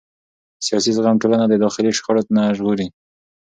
سیاسي 0.65 0.91
زغم 0.97 1.15
ټولنه 1.21 1.45
د 1.47 1.53
داخلي 1.63 1.91
شخړو 1.97 2.21
نه 2.35 2.43
ژغوري 2.57 2.87